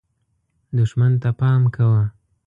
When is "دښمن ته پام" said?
0.77-1.61